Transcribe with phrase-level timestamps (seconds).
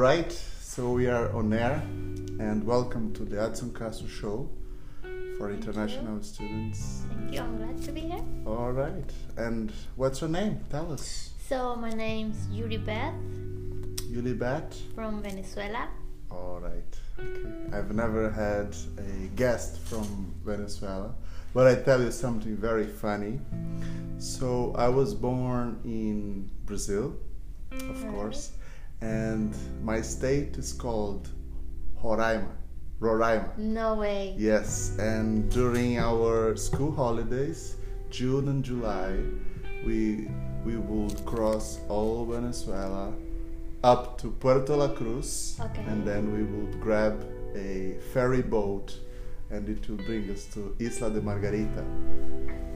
[0.00, 1.82] right, so we are on air,
[2.38, 4.48] and welcome to the Adson Castro Show
[5.38, 6.22] for Thank international you.
[6.22, 7.02] students.
[7.08, 7.40] Thank you.
[7.40, 8.24] I'm glad to be here.
[8.46, 10.60] All right, and what's your name?
[10.70, 11.30] Tell us.
[11.48, 13.14] So my name's Yuri Beth
[14.10, 14.74] Yulibat.
[14.94, 15.88] from Venezuela.
[16.30, 16.94] All right.
[17.18, 17.76] Okay.
[17.76, 21.14] I've never had a guest from Venezuela,
[21.52, 23.40] but I tell you something very funny.
[24.18, 27.16] So I was born in Brazil,
[27.72, 28.12] of Right.
[28.12, 28.52] course,
[29.00, 31.28] and my state is called
[32.02, 32.48] Roraima.
[33.00, 33.56] Roraima.
[33.56, 34.34] No way.
[34.38, 37.76] Yes, and during our school holidays,
[38.10, 39.16] June and July,
[39.86, 40.28] we
[40.64, 43.12] we would cross all Venezuela
[43.82, 45.82] up to Puerto La Cruz, Okay.
[45.88, 47.24] and then we would grab
[47.56, 48.94] a ferry boat,
[49.50, 51.82] and it will bring us to Isla de Margarita.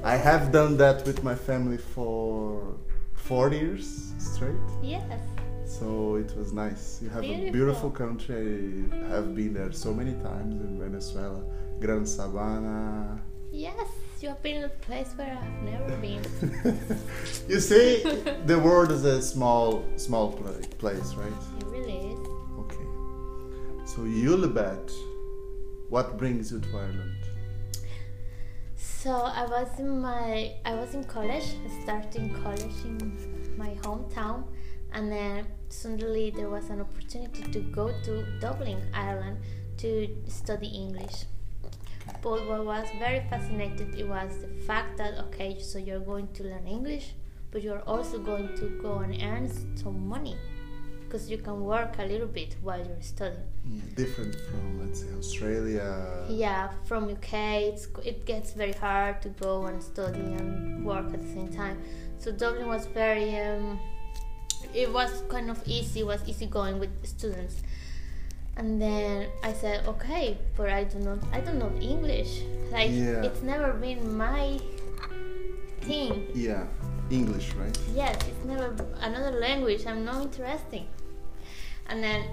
[0.03, 2.75] I have done that with my family for
[3.13, 4.57] four years straight.
[4.83, 5.05] Yes.
[5.79, 7.01] So it was nice.
[7.03, 7.53] You have a Beautiful.
[7.53, 8.85] beautiful country.
[8.93, 11.43] I have been there so many times in Venezuela.
[11.81, 13.19] Gran Sabana.
[13.51, 13.89] Yes.
[14.21, 16.23] You have been in a place where I've never been.
[17.49, 18.03] you see,
[18.47, 20.33] the world is a small, small
[20.79, 21.33] place, right?
[21.61, 22.21] it really is.
[22.63, 22.87] Okay.
[23.85, 24.91] So Yulibet,
[25.91, 27.17] what brings you to Ireland?
[28.77, 31.49] So I was in my I was in college,
[31.83, 32.99] starting college in
[33.59, 34.45] my hometown,
[34.93, 39.39] and then suddenly there was an opportunity to go to Dublin, Ireland,
[39.79, 41.25] to study English.
[42.23, 46.45] But what was very fascinated it was the fact that okay, so you're going to
[46.45, 47.15] learn English,
[47.51, 50.37] but you're also going to go and earn some money,
[51.05, 53.43] because you can work a little bit while you're studying.
[53.67, 56.27] Mm, Different from, let's say, Australia.
[56.29, 57.33] Yeah, from UK,
[57.71, 61.81] it's, it gets very hard to go and study and work at the same time.
[62.19, 63.79] So Dublin was very, um,
[64.75, 67.63] it was kind of easy, was easy going with students.
[68.57, 72.43] And then I said, okay, but I do not, I don't know English.
[72.71, 73.23] Like Yeah.
[73.23, 74.61] it's never been my
[75.81, 76.29] thing.
[76.35, 76.65] Yeah,
[77.11, 77.77] English, right?
[77.95, 79.87] Yes, it's never another language.
[79.87, 80.87] I'm not interesting.
[81.89, 82.25] And then,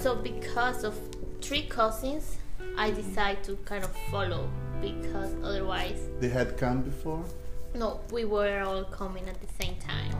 [0.00, 0.94] so because of
[1.40, 2.36] three cousins,
[2.76, 4.48] I decide to kind of follow
[4.80, 7.24] because otherwise, They had come before.
[7.74, 10.12] no, we were all coming at the same time.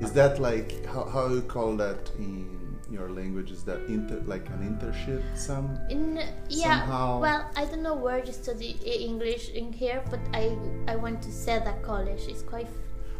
[0.00, 3.50] Is that like how how you call that in your language?
[3.50, 5.22] Is that inter like an internship?
[5.36, 10.20] Some In yeah, Somehow- well, I don't know where you study English in here, but
[10.32, 10.56] I
[10.86, 12.22] I went to Seda College.
[12.28, 12.68] It's quite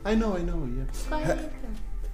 [0.05, 0.85] I know, I know, yeah.
[1.09, 1.51] quite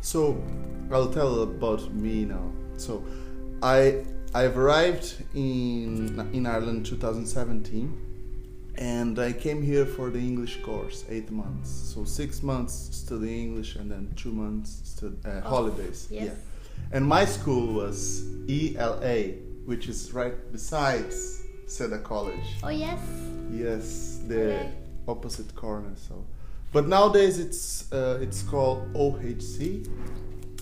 [0.00, 0.42] So
[0.90, 2.50] I'll tell about me now.
[2.76, 3.04] So
[3.62, 4.04] I
[4.34, 8.03] I've arrived in in Ireland 2017
[8.78, 11.70] and I came here for the English course, 8 months.
[11.70, 16.08] So 6 months studying English and then 2 months stud- uh, Oh, holidays.
[16.10, 16.24] yes.
[16.24, 16.34] Yeah.
[16.92, 19.34] And my school was ELA,
[19.66, 22.46] which is right besides Seda College.
[22.62, 23.00] Oh yes,
[23.52, 24.72] Yes, the Okay.
[25.06, 25.92] opposite corner.
[26.08, 26.24] So,
[26.72, 29.86] but nowadays it's uh, it's called OHC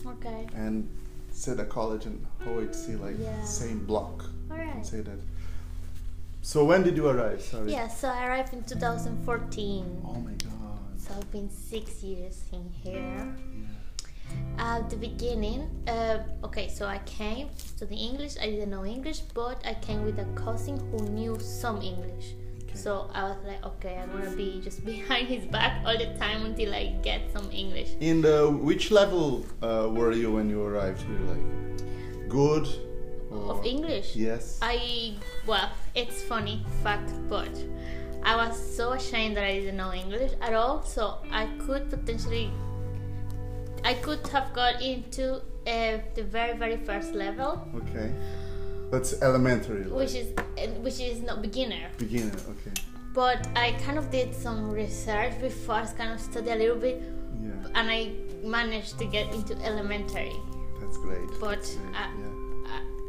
[0.06, 0.86] okay, and
[1.32, 3.42] Seda College and OHC like Yeah.
[3.44, 4.24] same block.
[4.50, 4.84] all right.
[4.86, 5.18] say that.
[6.44, 7.40] So when did you arrive?
[7.40, 7.70] Sorry.
[7.70, 10.02] Yeah, so I arrived in 2014.
[10.04, 10.40] Oh my God.
[10.96, 12.98] So I've been six years in here.
[12.98, 13.30] Yeah.
[14.58, 17.48] At the beginning, uh, okay, so I came
[17.78, 18.34] to the English.
[18.40, 22.34] I didn't know English, but I came with a cousin who knew some English.
[22.64, 22.76] Okay.
[22.76, 26.44] So I was like, okay, I'm gonna be just behind his back all the time
[26.44, 27.90] until I get some English.
[28.00, 31.20] In the which level uh, were you when you arrived here?
[31.20, 32.66] Like good
[33.32, 34.58] Of English, Yes.
[34.62, 35.14] I
[35.46, 37.48] well, it's funny fact, but
[38.22, 40.82] I was so ashamed that I didn't know English at all.
[40.84, 42.50] So I could potentially,
[43.84, 48.12] I could have got into uh, the very very first level, okay.
[48.90, 49.84] That's elementary.
[49.84, 50.28] Like which is
[50.84, 51.88] which is not beginner.
[51.98, 52.36] beginner.
[52.54, 52.72] Okay.
[53.14, 57.02] But I kind of did some research before I kind of studied a little bit,
[57.42, 57.50] Yeah.
[57.74, 58.12] and I
[58.44, 60.32] managed to get into elementary.
[60.80, 61.28] That's great.
[61.40, 62.31] But That's great, I- yeah.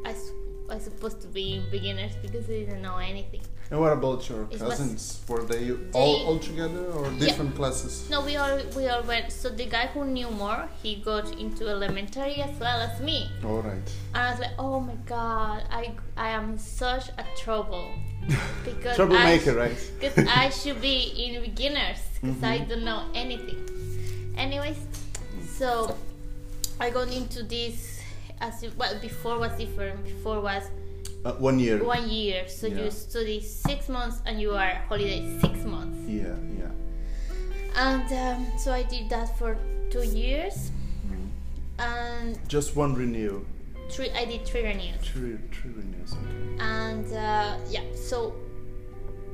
[0.05, 0.31] I, I, s-
[0.69, 3.41] I supposed to be beginners because I didn't know anything.
[3.71, 5.21] And what about your It was- cousins?
[5.27, 7.19] Were they all, They- all together or Yeah.
[7.19, 8.09] different classes?
[8.09, 9.31] No, we all we all went.
[9.31, 13.61] So the guy who knew more, he got into elementary as well as me, All
[13.61, 13.87] right.
[14.13, 17.87] and I was like, oh my god, I I am in such a trouble
[18.65, 19.91] because Troublemaker, I, right?
[19.99, 22.69] Because I should be in beginners because I Mhm.
[22.69, 23.59] don't know anything.
[24.37, 24.77] Anyways,
[25.57, 25.95] so
[26.79, 27.92] I got into this
[28.45, 30.03] as well before was different.
[30.03, 30.63] Before was
[31.25, 31.77] Uh, one year.
[31.83, 32.83] one year, so Yeah.
[32.83, 35.97] you study six months and you are holiday six months.
[36.19, 36.71] Yeah, yeah.
[37.75, 39.55] And um, so I did that for
[39.89, 40.71] two years.
[41.07, 41.27] Mm.
[41.79, 43.45] and Just one renew.
[43.89, 44.99] three I did three renews.
[45.11, 46.11] Three, three renews.
[46.13, 46.43] Okay.
[46.59, 48.17] and uh, yeah so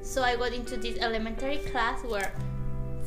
[0.01, 2.31] so i got into this elementary class where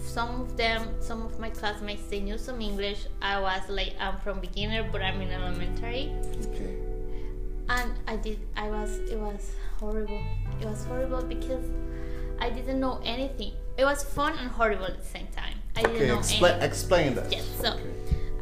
[0.02, 4.18] some of them some of my classmates they knew some english i was like i'm
[4.18, 6.12] from beginner but i'm in elementary
[6.46, 6.76] Okay.
[7.68, 10.20] and i did i was it was horrible
[10.60, 11.64] it was horrible because
[12.40, 15.96] i didn't know anything it was fun and horrible at the same time i didn't
[15.96, 16.08] Okay.
[16.08, 17.30] know Expla- anything explain that.
[17.32, 17.90] Yes, so Okay.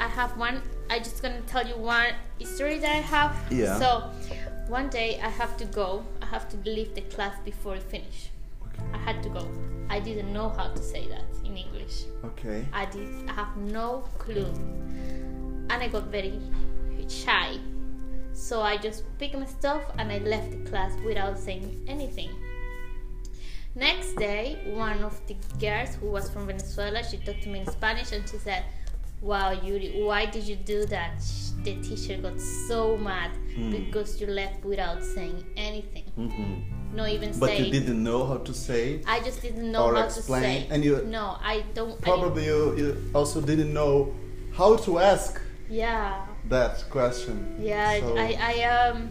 [0.01, 0.63] I have one.
[0.89, 3.37] I just gonna tell you one story that I have.
[3.51, 3.79] Yeah.
[3.79, 4.11] So
[4.67, 6.03] one day I have to go.
[6.23, 8.30] I have to leave the class before finish.
[8.93, 9.49] I had to go.
[9.89, 12.05] I didn't know how to say that in English.
[12.25, 12.65] Okay.
[12.73, 13.09] I did.
[13.29, 14.47] I have no clue,
[15.71, 16.41] and I got very
[17.09, 17.59] shy.
[18.33, 22.31] So I just picked my stuff and I left the class without saying anything.
[23.75, 27.67] Next day, one of the girls who was from Venezuela, she talked to me in
[27.67, 28.65] Spanish and she said,
[29.21, 31.21] "Wow, Yuri, why did you do that?"
[31.65, 33.71] The teacher got so mad Hmm.
[33.71, 36.55] because you left without saying anything, hmm
[36.95, 37.65] not even But saying.
[37.65, 39.01] you didn't know how to say.
[39.07, 40.75] I just didn't know Or how explain, to say.
[40.75, 41.95] and you- no, I don't.
[41.99, 44.13] I Probably you, you also didn't know
[44.53, 46.27] how to ask yeah.
[46.49, 47.57] that question.
[47.61, 49.11] Yeah, So- I, I um,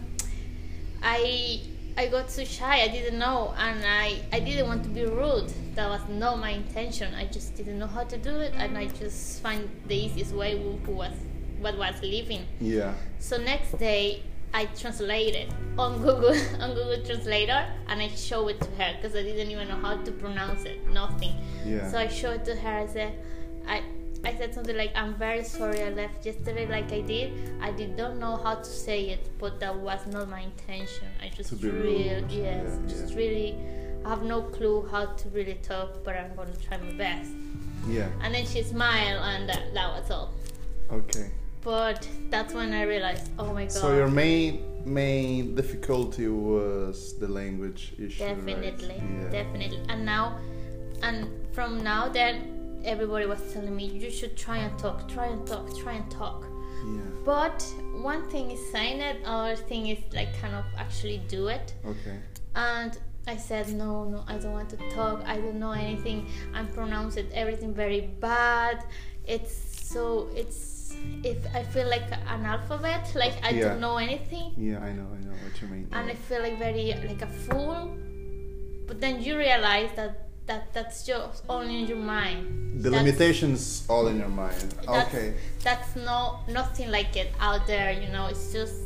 [1.02, 1.60] I
[1.96, 2.82] I got so shy.
[2.82, 5.52] I didn't know, and I I didn't want to be rude.
[5.74, 7.14] That was not my intention.
[7.14, 10.52] I just didn't know how to do it, and I just find the easiest way
[10.58, 11.12] who was
[11.60, 12.44] what was living.
[12.60, 12.94] Yeah.
[13.18, 18.70] So next day I translated on Google on Google Translator, and I show it to
[18.82, 20.86] her because I didn't even know how to pronounce it.
[20.90, 21.34] Nothing.
[21.64, 21.88] Yeah.
[21.90, 22.78] So I showed it to her.
[22.80, 23.12] I said,
[23.66, 23.82] I,
[24.24, 27.32] I said something like, "I'm very sorry I left yesterday like I did.
[27.60, 31.06] I did not know how to say it, but that was not my intention.
[31.22, 33.16] I just really, yes, Yeah, just yeah.
[33.16, 33.56] really,
[34.04, 37.30] I have no clue how to really talk, but I'm gonna try my best."
[37.88, 38.08] yeah.
[38.20, 40.34] And then she smiled, and that, that was all.
[40.90, 41.30] Okay.
[41.62, 43.72] But that's when I realized, oh my god.
[43.72, 48.24] So your main main difficulty was the language issue.
[48.24, 48.34] right?
[48.34, 49.28] definitely Yeah.
[49.30, 50.38] definitely and now
[51.02, 55.46] and from now then everybody was telling me you should try and talk try and
[55.46, 56.46] talk try and talk
[56.86, 57.02] Yeah.
[57.26, 57.62] but
[58.12, 62.16] one thing is saying it other thing is like kind of actually do it Okay.
[62.54, 62.96] and
[63.26, 67.26] I said no no I don't want to talk I don't know anything I'm pronouncing
[67.34, 68.82] everything very bad
[69.26, 69.54] it's
[69.92, 70.56] so it's
[71.24, 73.60] if I feel like an alphabet like I Yeah.
[73.68, 75.06] don't know anything Yeah, I know.
[75.16, 75.86] I know what you mean.
[75.92, 77.96] and I feel like very like a fool.
[78.86, 82.46] But then you realize that that that's just only in your mind.
[82.82, 84.74] the That's- limitations all in your mind.
[84.86, 85.34] That's, Okay.
[85.62, 87.92] That's no nothing like it out there.
[87.92, 88.76] You know, it's just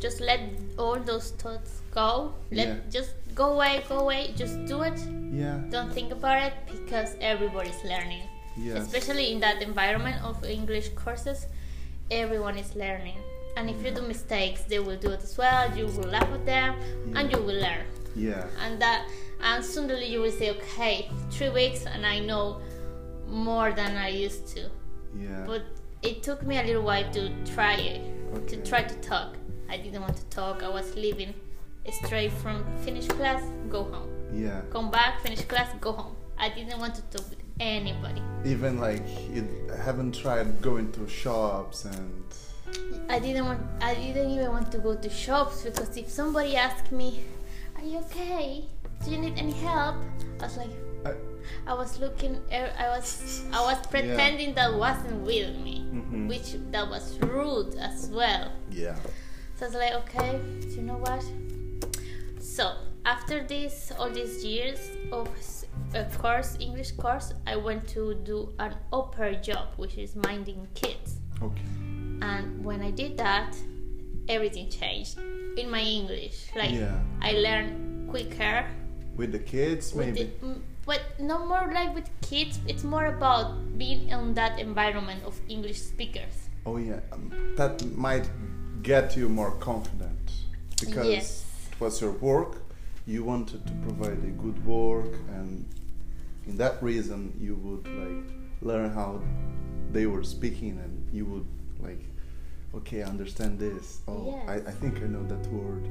[0.00, 0.40] just let
[0.78, 2.34] all those thoughts go.
[2.50, 2.76] Let Yeah.
[2.90, 4.32] just go away, go away.
[4.42, 4.98] Just do it.
[5.42, 5.58] Yeah.
[5.70, 8.24] Don't think about it because everybody's learning.
[8.56, 8.78] Yes.
[8.86, 11.46] Especially in that environment of English courses,
[12.10, 13.18] everyone is learning.
[13.56, 15.76] And if you do mistakes, they will do it as well.
[15.76, 16.76] You will laugh at them,
[17.14, 17.84] and you will learn
[18.14, 18.46] Yeah.
[18.64, 19.08] and that
[19.40, 22.60] and suddenly you will say okay three weeks and i know
[23.26, 24.68] more than i used to
[25.18, 25.44] Yeah.
[25.46, 25.62] but
[26.02, 27.22] it took me a little while to
[27.54, 28.00] try it
[28.36, 28.46] Okay.
[28.50, 29.36] to try to talk
[29.68, 31.32] i didn't want to talk i was leaving
[31.90, 34.60] straight from finish class go home yeah.
[34.70, 37.26] come back finish class go home i didn't want to talk
[37.60, 39.46] anybody Even like you
[39.84, 42.24] haven't tried going to shops and
[43.08, 46.90] i didn't want i didn't even want to go to shops because if somebody asked
[46.92, 47.20] me
[47.76, 48.64] are you okay
[49.04, 49.96] do you need any help
[50.40, 50.70] i was like
[51.04, 51.14] I,
[51.66, 52.36] I was looking.
[52.52, 53.42] er, I was.
[53.52, 56.28] I was pretending that wasn't with me, Mhm.
[56.28, 58.52] which that was rude as well.
[58.70, 58.94] yeah.
[59.56, 61.24] So I was like, okay, do you know what?
[62.40, 62.72] So
[63.04, 64.78] after this, all these years
[65.10, 65.28] of
[65.94, 70.66] a course, English course, I went to do an au pair job, which is minding
[70.74, 71.16] kids.
[71.42, 71.62] Okay.
[72.22, 73.56] And when I did that,
[74.28, 75.18] everything changed
[75.56, 76.48] in my English.
[76.56, 76.98] Like Yeah.
[77.20, 78.64] I learned quicker.
[79.16, 80.30] With the kids, with maybe.
[80.40, 85.22] the, mm, but no more like with kids it's more about being in that environment
[85.24, 88.28] of english speakers Oh yeah, um, that might
[88.82, 90.30] get you more confident
[90.80, 91.44] because Yes.
[91.70, 92.62] it was your work.
[93.06, 95.66] You wanted to provide a good work, and
[96.46, 98.24] in that reason, you would like
[98.62, 99.20] learn how
[99.90, 101.46] they were speaking, and you would
[101.80, 102.00] like,
[102.74, 104.00] okay, I understand this.
[104.06, 104.66] Oh, I, Yes.
[104.68, 105.84] I think I know that word,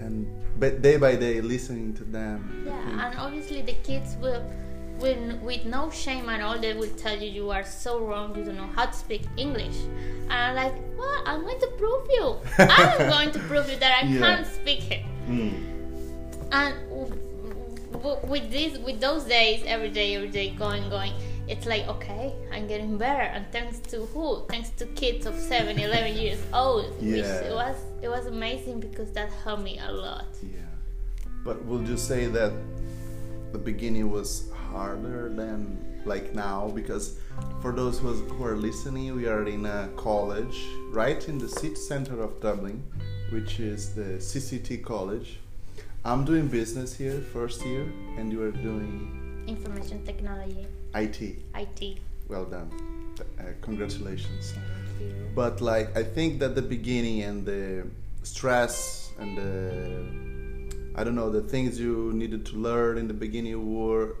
[0.00, 0.26] and
[0.58, 2.64] but day by day, listening to them.
[2.66, 4.42] Yeah and obviously the kids will
[4.98, 8.44] will with no shame at all they will tell you you are so wrong you
[8.44, 9.78] don't know how to speak english
[10.28, 14.02] and i'm like well i'm going to prove you i'm going to prove you that
[14.04, 14.20] i Yeah.
[14.20, 15.54] can't speak it Mm.
[16.52, 16.74] And
[18.28, 21.12] with this with those days every day every day going going
[21.48, 25.78] it's like okay i'm getting better and thanks to who thanks to kids of 7
[25.78, 27.40] 11 years old which Yeah.
[27.48, 30.60] it was it was amazing because that helped me a lot Yeah.
[31.44, 32.52] But would you say that
[33.52, 36.68] the beginning was harder than like now?
[36.74, 37.16] Because
[37.62, 40.58] for those who, who are listening, we are in a college
[40.92, 42.82] right in the city center of Dublin,
[43.30, 45.39] which is the CCT College.
[46.02, 47.82] I'm doing business here, first year,
[48.16, 51.20] and you are doing information technology IT.
[51.54, 52.70] it Well done.
[53.38, 54.52] Uh, congratulations.
[54.52, 55.28] Thank you.
[55.34, 57.86] But like I think that the beginning and the
[58.22, 63.58] stress and the I don't know the things you needed to learn in the beginning
[63.74, 64.16] were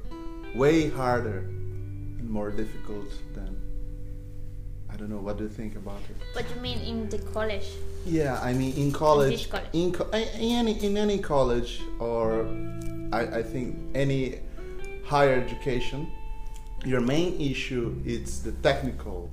[0.54, 1.38] way harder
[2.18, 3.56] and more difficult than
[4.90, 6.16] I don't know what do you think about it?
[6.34, 7.68] what do you mean in the college
[8.06, 9.66] Yeah, I mean in college, which college?
[9.72, 12.46] in co- in any in any college or
[13.12, 14.40] I, I think any
[15.04, 16.10] higher education,
[16.84, 19.30] your main issue is the technical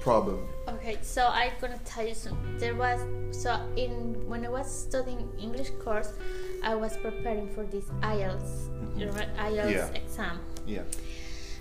[0.00, 0.46] problem.
[0.68, 2.58] Okay, so I'm gonna tell you something.
[2.58, 6.12] There was so in when I was studying English course,
[6.62, 8.68] I was preparing for this IELTS,
[9.06, 9.88] know, IELTS Yeah.
[10.02, 10.82] exam, Yeah.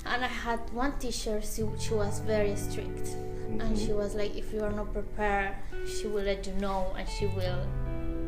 [0.06, 1.42] and I had one teacher.
[1.42, 3.16] She, she was very strict,
[3.52, 3.62] Mm-hmm.
[3.62, 5.56] and she was like, "If you are not prepared,
[5.86, 7.68] she will let you know, and she will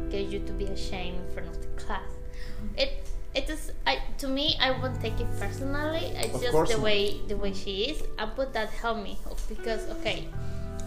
[0.10, 2.80] get you to be ashamed in front of the class." Mm-hmm.
[2.80, 6.14] It it is I to me I won't take it personally.
[6.16, 6.84] It's Of just the not.
[6.84, 8.04] way the way she is.
[8.20, 9.18] I put that help me
[9.50, 10.28] because okay,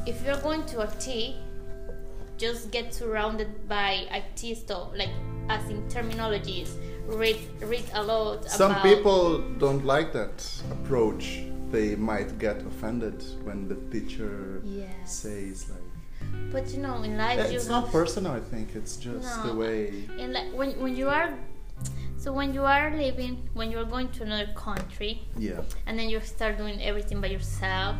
[0.07, 1.35] if you're going to IT,
[2.39, 5.11] just get surrounded by IT stuff like
[5.49, 6.71] as in terminologies.
[7.07, 8.45] Read read a lot.
[8.51, 11.47] Some people don't like that approach.
[11.77, 15.05] They might get offended when the teacher Yes.
[15.05, 15.89] says like
[16.51, 18.33] But you know, in life, you it's not personal.
[18.33, 19.77] I think it's just the way.
[20.23, 21.29] in like when when you are
[22.23, 26.09] so when you are living when you are going to another country Yeah, and then
[26.13, 27.97] you start doing everything by yourself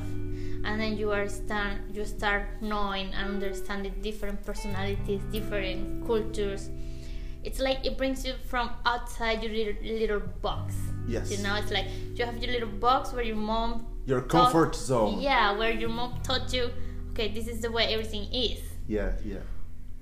[0.67, 6.63] and then you are start you start knowing and understanding different personalities different cultures
[7.47, 10.75] it's like it brings you from outside your little, little box
[11.07, 11.31] Yes.
[11.31, 14.75] you know it's like you have your little box where your mom your taught- comfort
[14.75, 15.21] zone.
[15.21, 16.71] yeah where your mom taught you
[17.11, 19.39] okay this is the way everything is yeah, yeah.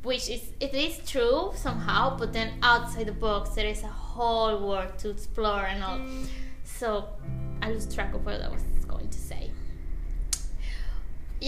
[0.02, 4.66] which is it is true somehow but then outside the box there is a whole
[4.68, 6.26] world to explore and all mm.
[6.64, 7.08] so
[7.62, 9.50] i lose track of what i was going to say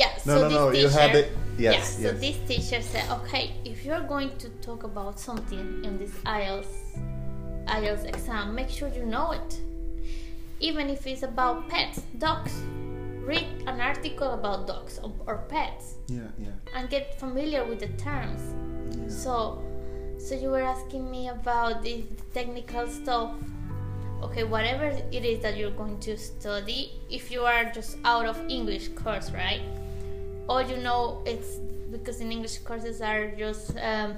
[0.01, 0.71] yeah No, so no, this no.
[0.73, 1.29] teacher You had it.
[1.59, 5.93] yeah Yes, so this teacher said okay if you're going to talk about something in
[6.03, 6.75] this ielts
[7.77, 9.51] ielts exam make sure you know it
[10.61, 12.55] even if it's about pets dogs
[13.31, 16.55] read an article about dogs or, or pets yeah, yeah.
[16.75, 18.41] and get familiar with the terms
[18.97, 19.09] yeah.
[19.09, 19.35] so,
[20.19, 23.33] so you were asking me about the technical stuff.
[24.23, 28.39] Okay, whatever it is that you're going to study, if you are just out of
[28.49, 29.61] English course, right?
[30.49, 31.57] All you know it's
[31.91, 34.17] because in English courses are just um,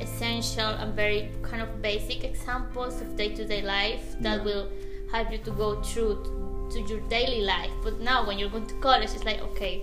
[0.00, 4.44] essential and very kind of basic examples of day-to-day life that Yeah.
[4.44, 4.68] will
[5.10, 7.70] help you to go through to, to your daily life.
[7.82, 9.82] But now, when you're going to college, it's like okay,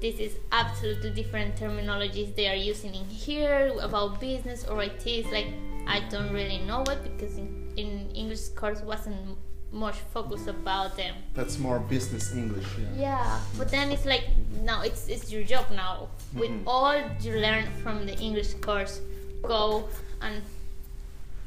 [0.00, 5.48] this is absolutely different terminologies they are using in here about business or It's like
[5.86, 9.36] I don't really know it because in, in English course wasn't
[9.74, 11.14] much focus about them.
[11.34, 12.66] That's more business English.
[12.78, 13.00] Yeah.
[13.08, 14.24] Yeah, but then it's like
[14.62, 16.08] now it's it's your job now.
[16.34, 16.62] With Mhm.
[16.66, 19.00] all you learn from the English course,
[19.42, 19.88] go
[20.22, 20.42] and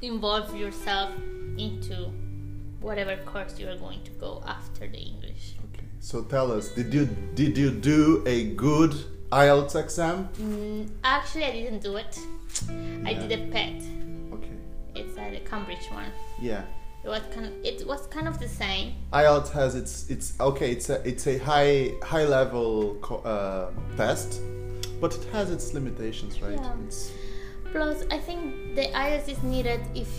[0.01, 1.09] involve yourself
[1.57, 1.95] into
[2.81, 5.55] whatever course you are going to go after the English.
[5.73, 5.85] Okay.
[5.99, 8.93] So tell us, did you did you do a good
[9.31, 10.29] IELTS exam?
[10.39, 12.19] Mm, actually, I didn't do it.
[13.05, 13.81] I did a PET.
[14.35, 14.55] Okay.
[14.95, 16.11] It's uh, the Cambridge one.
[16.41, 16.63] Yeah.
[17.07, 18.95] It was kind of, it was kind of the same.
[19.13, 20.73] IELTS has its its okay.
[20.73, 24.41] It's a it's a high high level co- uh, test,
[24.99, 26.59] but it has its limitations, right?
[26.59, 26.73] Yeah.
[26.85, 27.13] It's,
[27.71, 30.09] Plus, I think the IELTS is needed if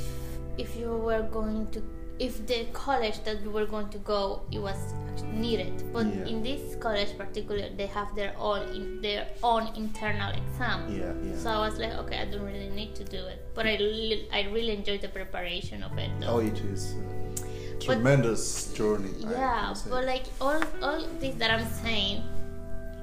[0.57, 1.83] if you were going to
[2.19, 4.95] if the college that we were going to go it was
[5.33, 5.83] needed.
[5.93, 6.27] But Yeah.
[6.33, 10.79] in this college particular, they have their own in, their own internal exam.
[10.89, 11.37] yeah, yeah.
[11.37, 13.39] So I was like, okay, I don't really need to do it.
[13.55, 16.11] But I really, I really enjoyed the preparation of it.
[16.21, 16.35] Though.
[16.35, 19.11] oh, it is a tremendous journey.
[19.19, 22.23] Yeah, but like all all this that I'm saying,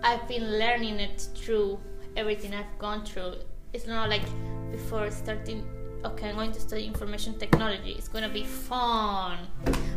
[0.03, 1.79] I've been learning it through
[2.17, 3.36] everything I've gone through.
[3.74, 4.24] It's not like
[4.72, 5.63] before starting.
[6.05, 7.91] Okay, I'm going to study information technology.
[7.97, 9.39] It's gonna be fun,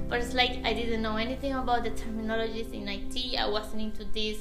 [0.09, 3.37] but it's like I didn't know anything about the terminologies in IT.
[3.37, 4.39] I wasn't into this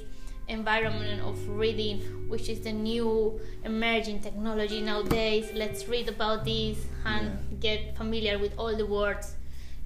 [0.47, 5.49] environment of reading, which is the new emerging technology nowadays.
[5.53, 7.57] Let's read about this and Yeah.
[7.59, 9.35] get familiar with all the words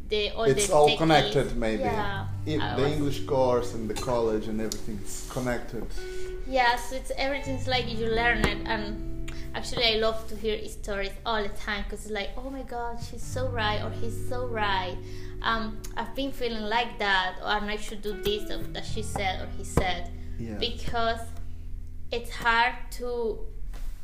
[0.09, 0.97] the all it's the all techies.
[0.97, 1.83] connected, maybe.
[1.83, 5.85] Yeah, I- I the was- English course and the college and everything's connected.
[5.89, 9.10] Yes, Yeah, so it's everything's like you learn it, and
[9.55, 12.99] actually I love to hear stories all the time because it's like, oh my god,
[13.03, 14.97] she's so right or he's so right.
[15.41, 19.41] Um, I've been feeling like that, or I should do this or that she said
[19.41, 20.55] or he said, Yeah.
[20.59, 21.19] because
[22.11, 23.39] it's hard to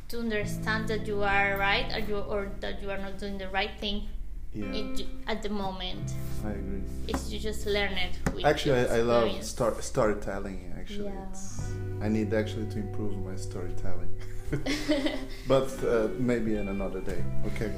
[0.08, 3.48] to understand that you are right or you or that you are not doing the
[3.48, 4.08] right thing
[4.54, 6.12] yeah, at the moment.
[6.44, 6.80] I agree.
[7.06, 8.18] It's you just learn it.
[8.34, 10.72] With Actually, I, I love star- storytelling.
[10.78, 11.28] Actually, Yeah.
[11.30, 14.08] it's, I need actually to improve my storytelling,
[15.48, 17.22] but uh, maybe in another day.
[17.46, 17.72] Okay.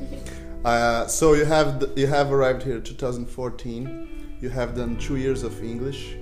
[0.64, 4.08] Uh, so you have th- you have arrived here 2014.
[4.40, 6.16] You have done two years of English.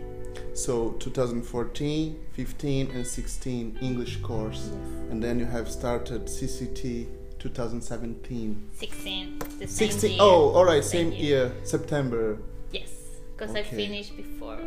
[0.55, 5.11] So 2014, 15, and 16 English course, Yes.
[5.11, 7.07] and then you have started CCT
[7.38, 8.69] 2017.
[8.75, 9.38] 16.
[9.38, 10.11] The same 16.
[10.11, 10.19] year.
[10.21, 11.47] Oh, all right, Same same year.
[11.47, 12.38] year, September.
[12.73, 12.90] Yes,
[13.37, 14.59] because I finished before.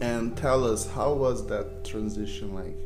[0.00, 2.76] And tell us, how was that transition like?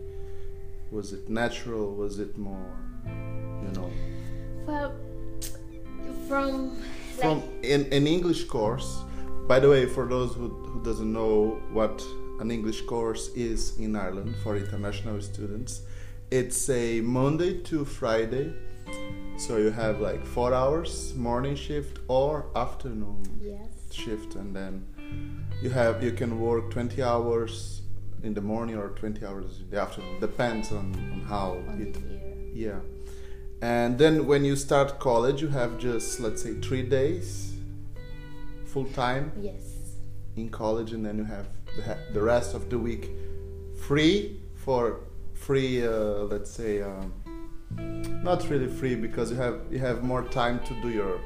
[0.97, 1.95] Was it natural?
[1.95, 2.73] Was it more,
[3.05, 3.91] you know,
[4.67, 4.95] Well,
[6.27, 6.81] from
[7.19, 8.89] from like in an English course?
[9.47, 12.03] By the way, for those who, who doesn't know what
[12.41, 15.83] an English course is in Ireland for international students,
[16.31, 18.55] it's a Monday to Friday.
[19.37, 24.87] So you have like four hours morning shift or afternoon yes, shift and then
[25.61, 27.83] you have you can work 20 hours
[28.27, 31.97] in the morning or 20 hours in the afternoon depends on, on how on it
[32.55, 32.81] yeah.
[33.61, 37.55] And then when you start college you have just let's say three days
[38.65, 39.33] full time?
[39.41, 39.77] Yes,
[40.37, 43.11] in college and then you have the, the rest of the week
[43.87, 45.01] free for
[45.35, 47.13] free uh, let's say um,
[48.23, 51.21] not really free because you have you have more time to do your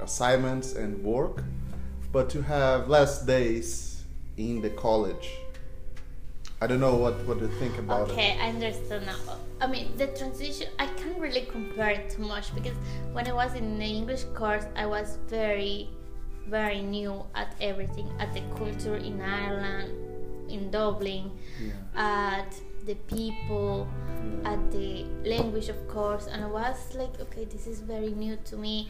[0.00, 1.42] assignments and work
[2.12, 4.04] but you have less days
[4.36, 5.30] in the college
[6.62, 9.16] i don't know what what you think about it okay, I understand now.
[9.60, 12.76] I mean, the transition, I can't really compare it too much because
[13.12, 15.88] when I was in the English course, I was very,
[16.48, 19.92] very new at everything at the culture in Ireland,
[20.50, 22.54] in Dublin, yeah, at
[22.86, 23.86] the people,
[24.42, 24.52] yeah.
[24.52, 28.56] at the language of course and i was like okay this is very new to
[28.56, 28.88] me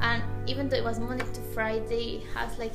[0.00, 2.74] and even though it was monday to friday i was like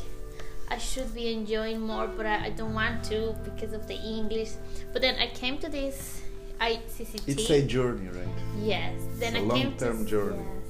[0.69, 4.51] i should be enjoying more but i, I don't want to because of the english.
[4.93, 6.21] But then i came to this
[6.59, 8.27] icct it's a journey right?
[8.57, 8.93] Yes.
[9.19, 10.37] Then It's a i came to journey.
[10.43, 10.65] yes.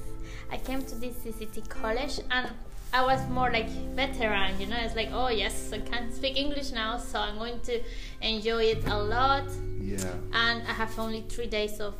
[0.50, 2.50] I came to this cct college and
[2.92, 4.76] I was more like veteran, you know.
[4.78, 7.80] It's like, oh yes, I can speak English now, so I'm going to
[8.22, 9.44] enjoy it a lot.
[9.80, 9.98] Yeah.
[10.32, 11.94] And I have only three days of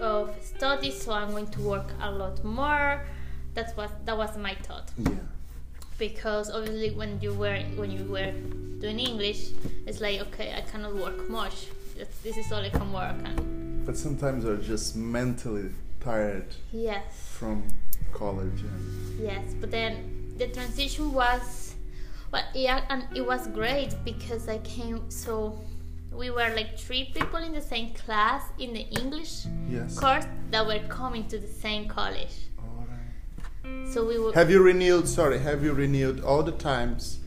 [0.00, 3.06] of study, so I'm going to work a lot more.
[3.54, 4.90] That's what that was my thought.
[4.98, 5.10] Yeah
[6.00, 8.32] because obviously when you were when you were
[8.80, 9.50] doing English,
[9.86, 11.68] it's like okay, I cannot work much.
[12.24, 15.68] This- is all I can work and but sometimes you're just mentally
[16.00, 17.04] tired yes,
[17.38, 17.62] from
[18.12, 19.54] college and yes.
[19.60, 21.74] But then the transition was,
[22.32, 25.58] well, yeah, and it was great because I came so.
[26.12, 30.66] We were like three people in the same class in the English yes course that
[30.66, 32.34] were coming to the same college.
[33.92, 34.32] So we were.
[34.32, 35.08] Have you renewed?
[35.08, 37.18] Sorry, have you renewed all the times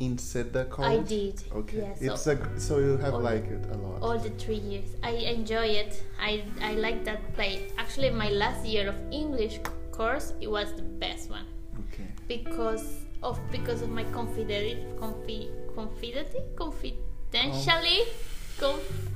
[0.00, 1.08] in Seda I College?
[1.08, 1.42] did.
[1.52, 4.02] Okay, Yeah, it's so a so you have all- liked it a lot.
[4.02, 6.02] all the three years, I enjoy it.
[6.20, 7.62] I I like that place.
[7.78, 9.60] Actually, my last year of English
[9.92, 11.46] course, it was the best one
[11.84, 12.08] okay.
[12.28, 12.84] because
[13.22, 18.00] of because of my confidenti confi confidenti confidentially
[18.58, 19.08] conf-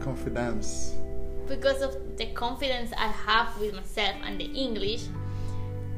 [0.00, 0.94] Confidence.
[1.46, 5.02] because of the confidence I have with myself and the English,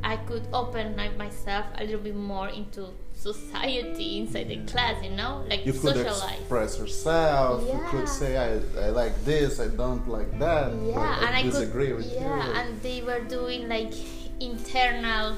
[0.02, 5.44] I could open myself a little bit more into society inside the class, you know,
[5.48, 6.40] like You could socialize.
[6.40, 7.62] express yourself.
[7.72, 10.72] You could say, I, I like this, I don't like that.
[10.84, 12.52] yeah, and I disagree could, with yeah, you.
[12.54, 13.92] and they were doing like
[14.40, 15.36] internal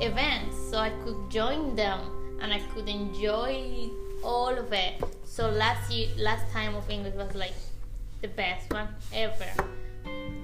[0.00, 2.00] events, so I could join them
[2.42, 3.88] and I could enjoy
[4.24, 5.02] all of it.
[5.24, 7.54] So last year, last time of English was like
[8.22, 9.46] the best one ever.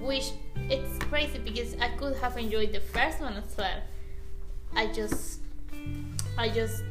[0.00, 0.30] Which
[0.68, 3.80] it's crazy because I could have enjoyed the first one as well.
[4.74, 5.40] I just,
[6.38, 6.82] I just,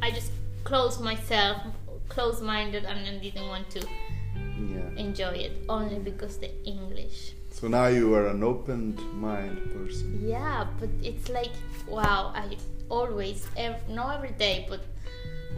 [0.00, 0.32] I just
[0.64, 1.62] closed myself,
[2.08, 4.88] closed-minded, and then didn't want to yeah.
[4.96, 7.34] enjoy it only because the English.
[7.50, 10.20] So now you are an open mind person.
[10.26, 11.52] Yeah, but it's like
[11.86, 12.32] wow.
[12.34, 12.56] I
[12.88, 14.80] always, ev- not every day, but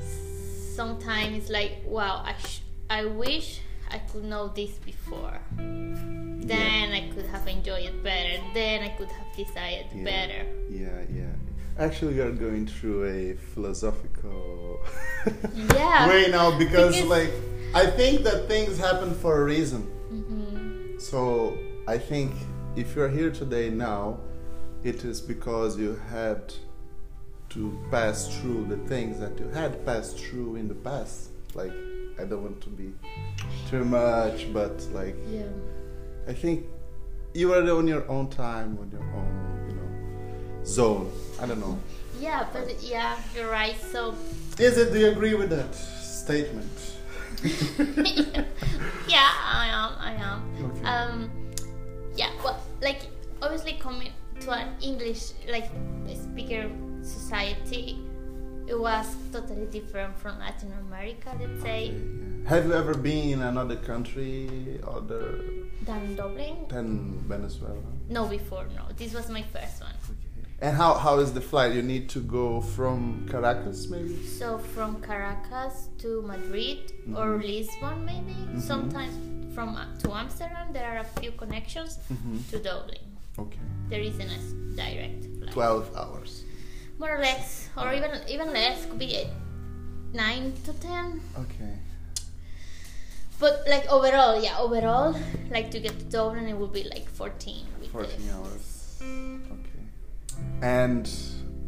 [0.01, 2.23] sometimes it's like wow.
[2.25, 5.39] I sh- I wish I could know this before.
[5.57, 8.41] Then I could have enjoyed it better.
[8.55, 10.05] Then I could have decided Yeah.
[10.05, 10.47] better.
[10.71, 11.33] Yeah, yeah.
[11.79, 14.81] Actually, we are going through a philosophical
[15.55, 16.09] Yeah.
[16.09, 17.33] way now because, Because- like,
[17.75, 19.83] I think that things happen for a reason.
[20.11, 22.33] hmm So I think
[22.77, 24.19] if you're here today now,
[24.85, 26.55] it is because you had
[27.51, 31.31] to pass through the things that you had passed through in the past.
[31.55, 31.73] Like,
[32.19, 32.93] I don't want to be
[33.71, 35.43] too much, but like, Yeah.
[36.27, 36.67] I think
[37.35, 41.13] you are on your own time, on your own, you know, zone.
[41.41, 41.79] I don't know.
[42.19, 43.77] Yeah, but yeah, you're right.
[43.93, 44.15] So
[44.59, 44.93] Is it?
[44.93, 46.73] Do you agree with that statement?
[49.07, 49.93] yeah, I am.
[50.01, 50.41] I am.
[50.65, 50.85] Okay.
[50.89, 51.31] Um,
[52.17, 52.31] yeah.
[52.43, 53.03] Well, like
[53.43, 55.69] obviously coming to an English like
[56.15, 56.71] speaker
[57.03, 58.01] society,
[58.67, 61.31] it was totally different from Latin America.
[61.41, 61.95] Let's say
[62.47, 65.41] Have you ever been in another country other
[65.83, 66.67] than Dublin.
[66.69, 67.83] than Venezuela?
[68.09, 68.83] No, before no.
[68.97, 69.95] This was my first one.
[70.61, 71.75] And how, how is the flight?
[71.75, 74.17] You need to go from Caracas, maybe?
[74.25, 78.35] So from Caracas to Madrid or Lisbon, maybe.
[78.61, 79.15] Sometimes
[79.55, 82.39] from uh, to Amsterdam, there are a few connections Mm-hmm.
[82.51, 83.05] to Dublin.
[83.39, 83.59] Okay.
[83.91, 84.39] There isn't a
[84.77, 85.53] direct flight.
[85.53, 86.45] 12 hours.
[86.99, 89.27] More or less, or even even less, could be
[90.13, 91.21] nine to ten.
[91.39, 91.75] Okay.
[93.39, 95.15] But like overall, yeah, overall,
[95.51, 97.67] like to get to Dublin, it would be like fourteen.
[97.81, 98.33] With 14 this.
[98.33, 99.03] hours.
[99.03, 99.85] Okay.
[100.63, 101.11] And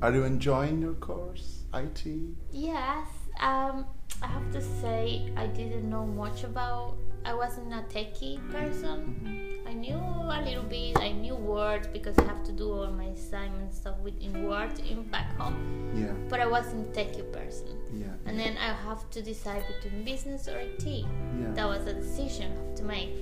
[0.03, 2.07] are you enjoying your course, IT?
[2.53, 3.07] Yes,
[3.41, 3.85] um,
[4.23, 6.97] I have to say I didn't know much about.
[7.29, 9.61] I wasn't a techie person.
[9.67, 10.97] I knew a little bit.
[10.99, 14.81] I knew words because I have to do all my assignment stuff with in Word
[14.81, 15.93] in back home.
[15.95, 16.15] Yeah.
[16.31, 17.77] But I wasn't techie person.
[17.93, 18.07] Yeah.
[18.25, 20.87] And then I have to decide between business or IT.
[20.87, 21.05] Yeah.
[21.53, 23.13] That was a decision I have to make.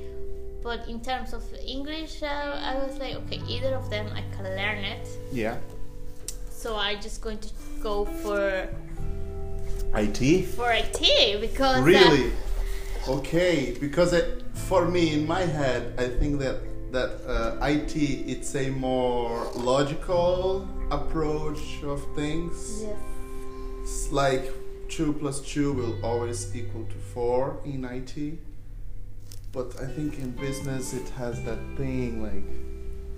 [0.63, 4.45] But in terms of English, uh, I was like, okay, either of them I can
[4.45, 5.09] learn it.
[5.33, 5.57] Yeah.
[6.49, 7.49] So I'm just going to
[7.83, 8.69] go for
[9.97, 10.47] IT?
[10.47, 12.31] for IT because uh, Really?
[13.09, 16.59] Okay, because it, for me, in my head, I think that
[16.91, 22.83] that uh, IT it's a more logical approach of things.
[22.83, 22.99] yes,
[23.83, 24.51] It's like
[24.89, 28.39] two plus two will always equal to four in IT.
[29.53, 32.51] But I think in business it has that thing like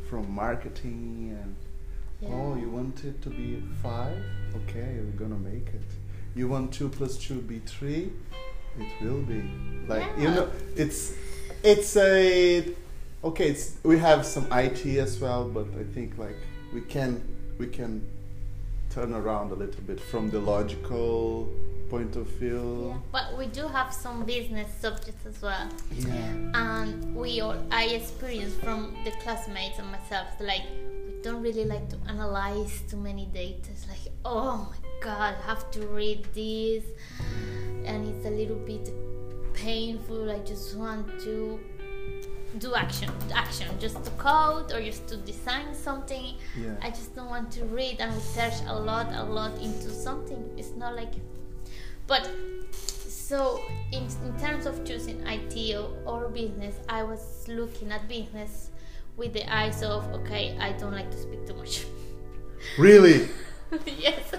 [0.09, 1.57] from marketing and
[2.21, 2.37] yeah.
[2.37, 4.19] oh you want it to be five?
[4.61, 5.89] Okay, we're gonna make it.
[6.35, 8.13] You want two plus two be three?
[8.79, 9.43] It will be.
[9.87, 11.15] Like you know it's
[11.63, 12.65] it's a
[13.25, 16.37] okay, it's we have some IT as well, but I think like
[16.75, 17.23] we can
[17.59, 18.07] we can
[18.91, 21.49] turn around a little bit from the logical
[21.91, 22.89] point of view.
[22.93, 26.35] Yeah, but we do have some business subjects as well, Yeah.
[26.55, 30.65] and we all I experienced from the classmates and myself like
[31.07, 33.71] we don't really like to analyze too many data.
[33.73, 36.85] It's like oh my god, I have to read this,
[37.89, 38.93] and it's a little bit
[39.55, 40.31] painful.
[40.31, 41.59] I just want to
[42.59, 46.37] do action, action, just to code or just to design something.
[46.57, 46.75] Yeah.
[46.83, 50.51] I just don't want to read and research a lot, a lot into something.
[50.57, 51.13] It's not like,
[52.07, 52.31] but
[52.73, 53.61] so
[53.93, 58.71] in, in terms of choosing IT or, or business, I was looking at business
[59.17, 61.85] with the eyes of okay, I don't like to speak too much.
[62.79, 63.29] Really?
[63.87, 64.33] yes,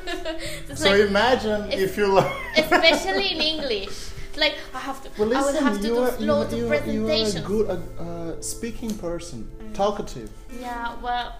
[0.75, 4.09] So like- imagine if you like especially in English.
[4.37, 6.89] Like I have to, Well, I would have to do are, loads you, of are-
[6.89, 10.29] you are a good uh, speaking person, talkative.
[10.61, 11.35] Yeah, well,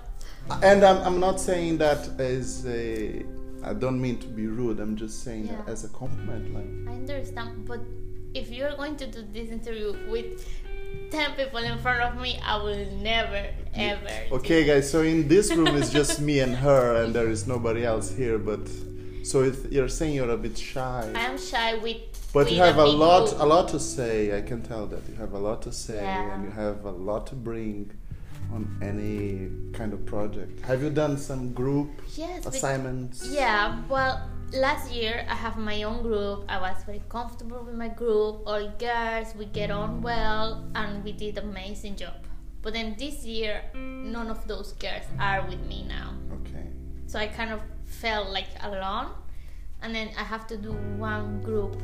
[0.64, 3.24] And I'm, I'm not saying that as a.
[3.64, 4.80] I don't mean to be rude.
[4.80, 6.54] I'm just saying that as a compliment.
[6.54, 7.80] Like, I understand, but
[8.34, 10.48] if you're going to do this interview with
[11.12, 14.10] 10 people in front of me, I will never, ever.
[14.34, 14.90] okay, guys.
[14.90, 18.38] So in this room is just me and her, and there is nobody else here.
[18.38, 18.68] But
[19.24, 21.98] so if you're saying you're a bit shy, I am shy with.
[22.34, 23.42] but with you have a big lot, group.
[23.42, 24.38] a lot to say.
[24.38, 26.34] I can tell that you have a lot to say, Yeah.
[26.36, 27.92] and you have a lot to bring
[28.54, 30.62] on any kind of project.
[30.66, 33.28] Have you done some group Yes, assignments?
[33.30, 36.46] Yeah, well, last year I have my own group.
[36.50, 38.44] I was very comfortable with my group.
[38.46, 42.16] All girls, we get on well, and we did amazing job.
[42.62, 46.14] But then this year, none of those girls are with me now.
[46.34, 46.68] Okay.
[47.08, 49.12] So I kind of felt like alone,
[49.82, 51.82] and then I have to do one group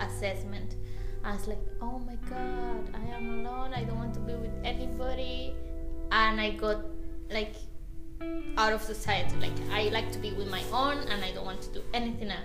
[0.00, 0.76] assessment.
[1.24, 3.72] I was like, oh my god, I am alone.
[3.72, 5.54] I don't want to be with anybody,
[6.12, 6.84] and I got
[7.30, 7.54] like
[8.56, 9.34] out of society.
[9.40, 12.30] Like I like to be with my own, and I don't want to do anything
[12.30, 12.40] else.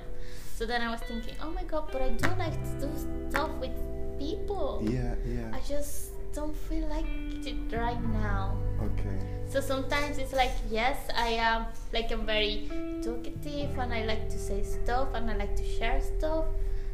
[0.55, 2.89] So then I was thinking, oh my god, but I do like to do
[3.29, 3.71] stuff with
[4.19, 4.81] people.
[4.83, 5.51] Yeah, yeah.
[5.53, 7.05] I just don't feel like
[7.45, 8.57] it right now.
[8.81, 9.19] Okay.
[9.49, 12.69] So sometimes it's like, yes, I am like I'm very
[13.01, 16.45] talkative and I like to say stuff and I like to share stuff,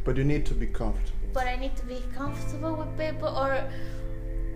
[0.06, 1.12] But you need to be comfortable.
[1.34, 3.62] but I need to be comfortable with people or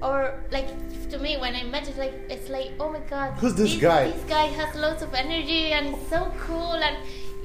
[0.01, 0.67] or like
[1.09, 4.11] to me when I met it like it's like oh my god Who's this guy?
[4.11, 6.97] this guy has lots of energy and so cool and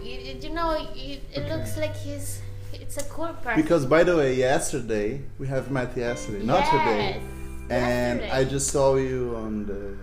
[0.02, 1.56] you, you know you, it Okay.
[1.56, 2.40] looks like he's
[2.72, 7.16] it's a cool person Because by the way, yesterday we have met yesterday, not today,
[7.16, 7.22] Yes,
[7.70, 8.30] and yesterday.
[8.30, 9.96] I just saw you on the.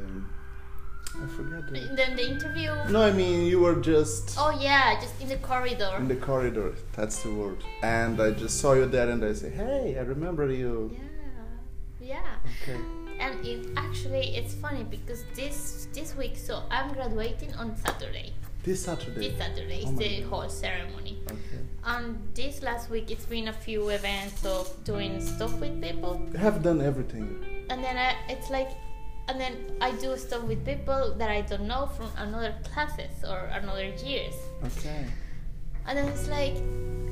[1.24, 1.68] I forget.
[1.72, 5.38] The, then the interview no, I mean you were just oh yeah just in the
[5.38, 6.74] corridor in the corridor.
[6.94, 7.58] That's the word.
[7.84, 11.00] And I just saw you there, and I say, "Hey, I remember you." yeah
[12.02, 12.80] yeah Okay.
[13.20, 18.34] and it actually it's funny because this this week so i'm graduating on saturday
[18.64, 19.30] This Saturday.
[19.30, 20.30] this saturday is Oh the God.
[20.30, 21.62] whole ceremony Okay.
[21.86, 26.40] and this last week it's been a few events of doing stuff with people You
[26.40, 27.28] have done everything.
[27.70, 28.70] and then I, it's like
[29.28, 33.40] and then i do stuff with people that i don't know from another classes or
[33.60, 34.36] another years
[34.66, 35.06] Okay.
[35.86, 36.56] and then it's like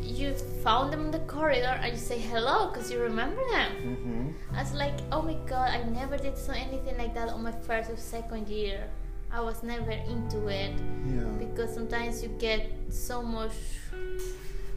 [0.10, 4.56] you found them in the corridor and you say hello because you remember them Mm-hmm.
[4.56, 7.52] I was like, oh my god, I never did so anything like that on my
[7.52, 8.84] first or second year.
[9.32, 10.74] I was never into it
[11.06, 11.24] Yeah.
[11.38, 13.54] because sometimes you get so much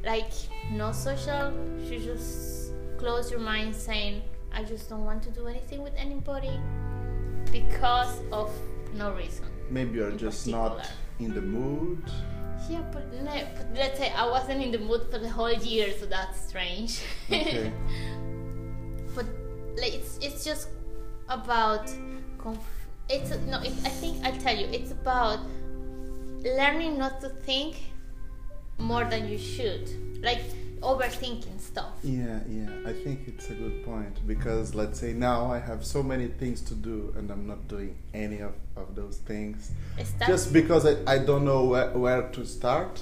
[0.04, 0.32] like
[0.70, 1.52] no social.
[1.88, 6.52] You just close your mind saying, I just don't want to do anything with anybody
[7.50, 8.50] because of
[8.94, 9.46] no reason.
[9.70, 10.86] Maybe you're just not
[11.18, 12.02] in the mood.
[12.68, 15.92] Yeah, but, no, but let's say I wasn't in the mood for the whole year,
[15.98, 17.00] so that's strange.
[17.30, 17.72] Okay.
[19.14, 19.26] but
[19.76, 20.68] like it's it's just
[21.28, 21.90] about
[22.38, 25.40] conf- it's no it, i think I'll tell you it's about
[26.44, 27.76] learning not to think
[28.78, 29.88] more than you should
[30.22, 30.42] like
[30.82, 32.68] overthinking stuff Yeah, yeah.
[32.86, 36.60] I think it's a good point because let's say now I have so many things
[36.62, 39.70] to do and I'm not doing any of, of those things
[40.26, 43.00] just because I, I don't know where, where to start.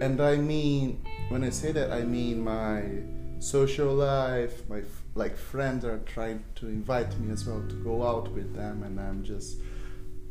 [0.00, 2.82] And I mean, when I say that, I mean my
[3.38, 8.06] social life, my f- like friends are trying to invite me as well to go
[8.06, 9.58] out with them, and I'm just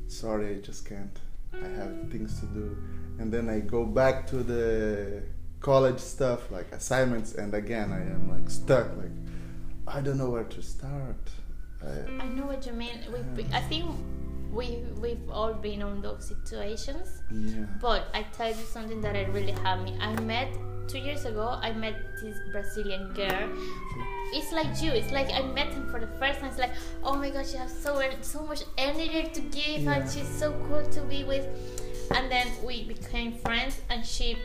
[0.08, 1.18] sorry, I just can't.
[1.54, 2.78] I have things to do,
[3.20, 5.24] and then I go back to the
[5.62, 8.88] college stuff like assignments, and again I am like stuck.
[8.98, 9.16] Like
[9.88, 11.18] I don't know where to start.
[11.84, 13.86] I, i know what you mean we've i think
[14.52, 17.66] we we've all been on those situations yeah.
[17.82, 19.98] But I tell you something that I really had me.
[20.00, 20.50] I met
[20.88, 21.58] two years ago.
[21.60, 23.50] I met this Brazilian girl.
[24.34, 24.92] It's like you.
[24.92, 26.50] It's like I met him for the first time.
[26.50, 29.94] It's like, oh my gosh, she has so so much energy to give, Yeah.
[29.94, 31.46] and she's so cool to be with.
[32.16, 34.38] And then we became friends, and she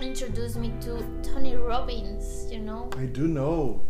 [0.00, 2.50] introduced me to Tony Robbins.
[2.50, 3.80] You know, I do know.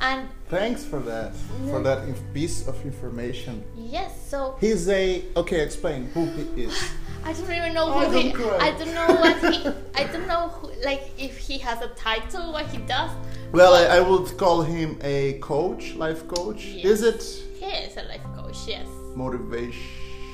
[0.00, 1.34] and Thanks for that.
[1.70, 2.00] For that
[2.32, 3.64] piece of information.
[3.76, 5.60] yes, so He's a okay.
[5.62, 6.90] Explain who he is.
[7.24, 8.22] I don't even know Oh, who he.
[8.32, 8.58] don't cry.
[8.68, 9.68] I don't know what he.
[9.94, 13.10] I don't know who, like if he has a title, what he does.
[13.52, 16.64] Well, I, I would call him a coach, life coach.
[16.66, 16.84] Yes.
[16.84, 17.22] Is it
[17.58, 18.58] he is a life coach.
[18.68, 18.86] Yes.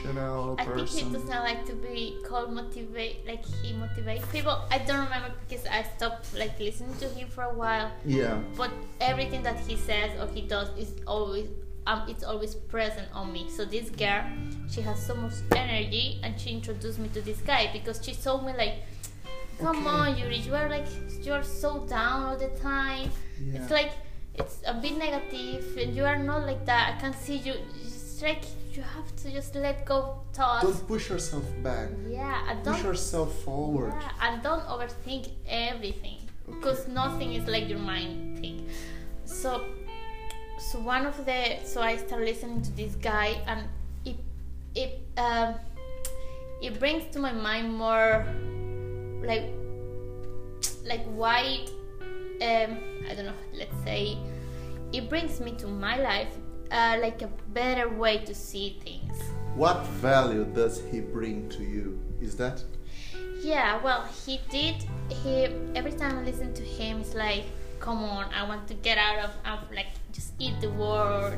[0.04, 3.26] Motivational I think he doesn't like to be called motivate.
[3.26, 4.56] Like he motivates people.
[4.70, 7.90] I don't remember because I stopped like listening to him for a while.
[8.04, 8.38] Yeah.
[8.56, 11.48] But everything that he says or he does is always.
[11.86, 13.48] Um, it's always present on me.
[13.48, 14.22] So this girl,
[14.70, 18.44] she has so much energy, and she introduced me to this guy because she told
[18.44, 18.74] me like,
[19.58, 19.88] "Come Okay.
[19.88, 20.86] on, Yuri, you are like
[21.22, 23.10] you're so down all the time.
[23.42, 23.62] Yeah.
[23.62, 23.92] It's like
[24.34, 26.94] it's a bit negative, and you are not like that.
[26.96, 27.54] I can see you.
[27.82, 28.44] It's like
[28.76, 30.64] you have to just let go thoughts.
[30.64, 31.88] Don't push yourself back.
[32.08, 33.92] yeah, and don't push yourself forward.
[34.00, 38.68] yeah, and don't overthink everything because nothing is like your mind think.
[39.24, 39.64] So,
[40.58, 43.64] so one of the so I started listening to this guy, and
[44.04, 44.16] it
[44.74, 45.54] it um
[46.62, 48.26] it brings to my mind more
[49.22, 49.44] like
[50.84, 51.66] like why
[52.42, 52.78] um
[53.08, 54.16] I don't know let's say
[54.92, 56.34] it brings me to my life
[56.70, 59.20] uh, like a better way to see things.
[59.54, 62.00] What value does he bring to you?
[62.20, 62.62] Is that?
[63.42, 64.76] Yeah, well, he did.
[65.08, 67.44] He every time I listen to him, it's like,
[67.80, 71.34] come on, I want to get out of, of like just eat the world,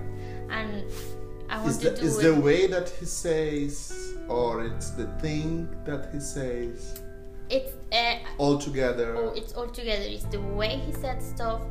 [0.50, 0.84] and
[1.48, 2.34] I want Is to the, do is it.
[2.34, 7.00] the way that he says, or it's the thing that he says,
[7.48, 9.16] it's uh, all together?
[9.16, 10.04] oh, it's all together.
[10.04, 11.62] It's the way he said stuff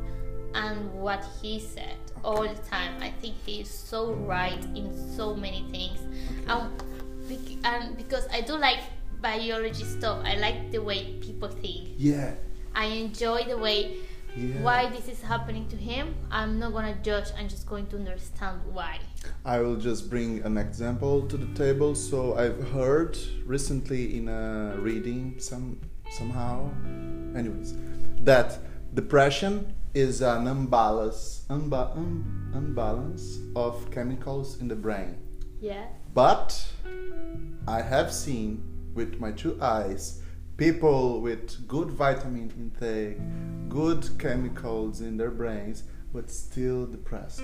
[0.54, 2.92] and what he said all the time.
[3.00, 5.98] I think he is so right in so many things,
[6.48, 6.70] and,
[7.64, 8.80] and because I do like
[9.20, 11.90] biology stuff, I like the way people think.
[11.96, 12.34] yeah.
[12.74, 13.98] I enjoy the way
[14.34, 14.62] Yeah.
[14.62, 16.14] why this is happening to him.
[16.30, 17.28] I'm not gonna judge.
[17.38, 18.98] I'm just going to understand why.
[19.44, 21.94] I will just bring an example to the table.
[21.94, 25.78] So I've heard recently in a reading some
[26.16, 26.70] somehow,
[27.36, 27.74] anyways,
[28.24, 28.58] that
[28.94, 35.16] depression is an unbalance, unba- un- unbalance of chemicals in the brain.
[35.60, 35.86] Yeah.
[36.14, 36.66] But
[37.68, 38.62] I have seen
[38.94, 40.20] with my two eyes
[40.56, 43.18] people with good vitamin intake,
[43.68, 47.42] good chemicals in their brains, but still depressed.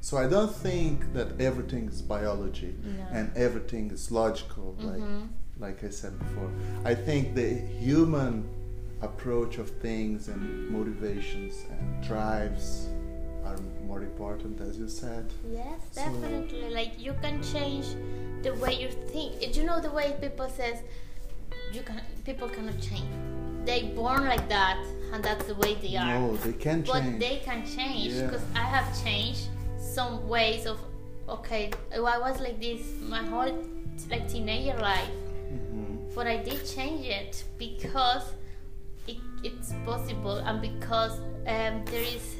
[0.00, 3.06] So I don't think that everything is biology No.
[3.12, 5.28] and everything is logical, like Mhm.
[5.58, 6.50] like I said before.
[6.84, 7.48] I think the
[7.84, 8.44] human
[9.02, 12.88] approach of things and motivations and drives
[13.44, 13.56] are
[13.86, 15.32] more important, as you said.
[15.50, 16.70] Yes, So- definitely.
[16.70, 17.86] Like you can change
[18.42, 19.56] the way you think.
[19.56, 20.78] You know the way people says
[21.72, 23.08] you can people cannot change.
[23.64, 24.78] They born like that,
[25.12, 26.18] and that's the way they are.
[26.20, 27.20] No, they can but change.
[27.20, 28.26] they can change Yeah.
[28.26, 30.78] because I have changed some ways of.
[31.28, 33.52] Okay, I was like this my whole
[34.10, 35.10] like teenager life,
[35.52, 36.14] Mhm.
[36.14, 38.22] but I did change it because
[39.44, 42.36] it's possible and because um, there is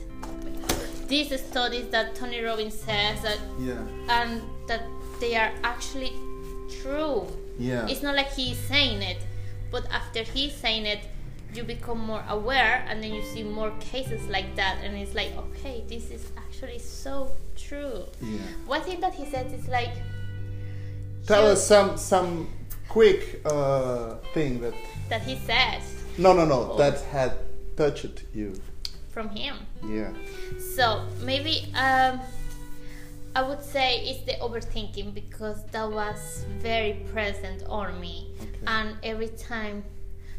[1.09, 4.83] these studies that Tony Robbins says that Yeah, and that
[5.21, 6.13] they are actually
[6.83, 7.27] true.
[7.59, 7.87] yeah.
[7.89, 9.17] It's not like he's saying it,
[9.71, 11.01] but after he's saying it,
[11.55, 15.35] you become more aware and then you see more cases like that, and it's like,
[15.37, 18.05] okay, this is actually so true.
[18.21, 18.39] yeah.
[18.67, 19.93] One thing that he says is like,
[21.27, 22.49] Tell us some some
[22.89, 24.75] quick uh, thing that
[25.09, 25.83] that he says
[26.19, 26.77] no no no Oh.
[26.77, 27.33] that had
[27.77, 28.53] touched you.
[29.11, 29.57] from him.
[29.85, 30.13] Yeah.
[30.77, 32.21] So maybe um,
[33.35, 38.65] I would say it's the overthinking because that was very present on me, Okay.
[38.67, 39.83] and every time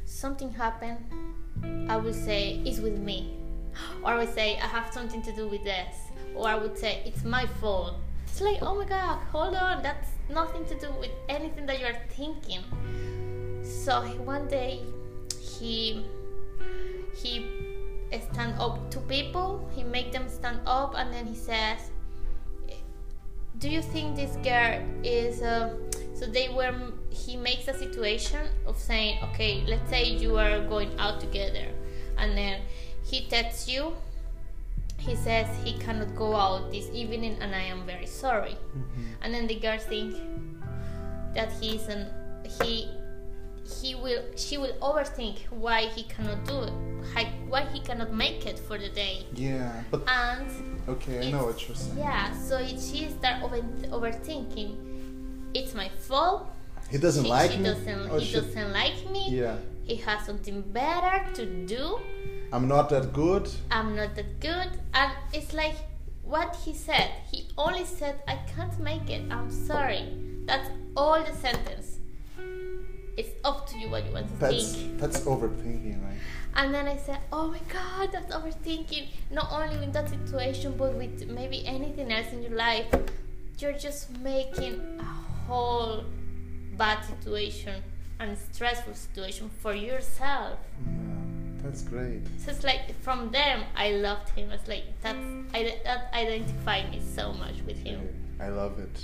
[0.06, 1.00] something happened,
[1.90, 3.36] I would say it's with me,
[4.04, 5.96] or I would say I have something to do with this,
[6.36, 7.96] or I would say it's my fault.
[8.28, 11.86] It's like oh my god, hold on, that's nothing to do with anything that you
[11.88, 12.64] are thinking.
[13.64, 14.82] So one day
[15.60, 16.06] he
[17.16, 17.46] he
[18.32, 21.92] stand up to people he make them stand up and then he says
[23.60, 25.76] do you think this girl is uh,
[26.16, 26.74] so they were
[27.10, 31.68] he makes a situation of saying okay let's say you are going out together
[32.18, 32.62] and then
[33.04, 33.94] he texts you
[35.00, 38.58] he says he cannot go out this evening and i am very sorry.
[39.22, 40.16] And then the girl think
[41.34, 42.08] that he's an
[42.62, 42.90] he
[43.82, 46.74] he will she will overthink why he cannot do it
[47.48, 49.72] why he cannot make it for the day Yeah.
[49.92, 50.48] But and
[50.88, 51.98] okay, I know what you're saying.
[51.98, 53.58] yeah so it, she start over,
[53.98, 54.76] overthinking
[55.54, 56.50] it's my fault
[56.90, 57.64] He doesn't he, like she me.
[57.64, 59.58] doesn't Oh, he doesn't like me Yeah.
[59.84, 62.00] he has something better to do
[62.52, 63.48] I'm not that good.
[63.72, 65.76] i'm not that good and it's like
[66.24, 70.04] what he said he only said i can't make it i'm sorry
[70.46, 71.99] that's all the sentence
[73.20, 76.20] it's up to you what you want to That's think that's overthinking, right?
[76.56, 79.08] And then I said, Oh my god, that's overthinking.
[79.30, 82.88] Not only in that situation, but with maybe anything else in your life.
[83.60, 85.04] You're just making a
[85.48, 86.06] whole
[86.78, 87.84] bad situation
[88.22, 90.58] and stressful situation for yourself.
[90.86, 90.94] Yeah,
[91.62, 92.22] that's great.
[92.38, 94.50] So it's like from them, I loved him.
[94.52, 98.00] It's like that's I, that identified me so much with him.
[98.40, 99.04] I love it.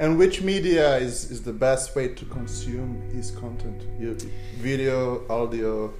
[0.00, 3.82] And which media is, is the best way to consume his content?
[4.00, 4.16] You,
[4.58, 5.92] video, audio.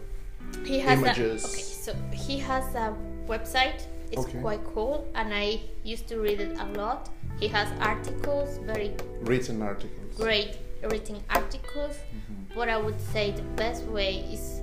[0.64, 1.44] He has Images.
[1.44, 2.96] a okay, so he has a
[3.28, 3.82] website.
[4.10, 4.40] It's Okay.
[4.40, 7.10] quite cool, and I used to read it a lot.
[7.38, 10.16] He has articles, very written articles.
[10.16, 11.96] great written articles.
[12.16, 12.56] Mhm.
[12.56, 14.62] What I would say the best way is,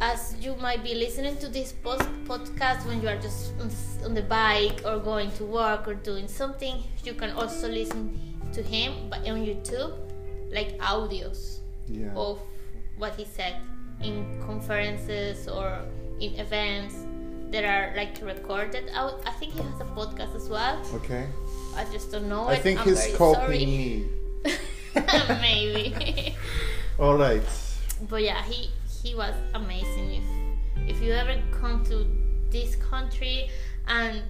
[0.00, 3.52] as you might be listening to this post- podcast when you are just
[4.04, 8.18] on the bike or going to work or doing something, you can also listen
[8.52, 9.92] to him but on YouTube,
[10.52, 12.12] like audios Yeah.
[12.14, 12.38] of
[12.96, 13.56] what he said
[14.02, 15.82] in conferences or
[16.20, 16.94] in events
[17.50, 19.20] that are like recorded out.
[19.26, 20.80] I think he has a podcast as well.
[20.94, 21.26] Okay.
[21.76, 22.62] I just don't know I it.
[22.62, 24.04] think I'm he's copying me.
[25.40, 26.34] Maybe.
[26.98, 27.42] All right.
[28.08, 28.70] but yeah, he
[29.02, 30.14] he was amazing.
[30.14, 30.24] If
[30.88, 32.06] if you ever come to
[32.50, 33.50] this country
[33.86, 34.22] and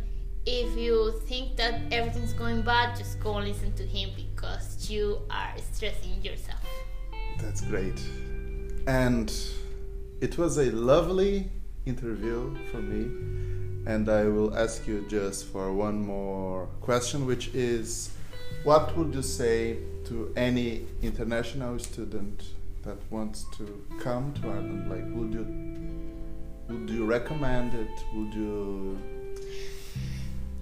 [0.46, 5.20] if you think that everything's going bad, just go and listen to him because you
[5.30, 6.64] are stressing yourself.
[7.38, 8.00] That's great.
[8.86, 9.32] And
[10.20, 11.50] it was a lovely
[11.84, 13.02] interview for me.
[13.86, 18.10] And I will ask you just for one more question, which is
[18.64, 22.42] what would you say to any international student
[22.88, 23.64] that wants to
[24.00, 24.88] come to Ireland?
[24.88, 25.46] Like, would you
[26.68, 27.94] would you recommend it?
[28.14, 28.98] Would you?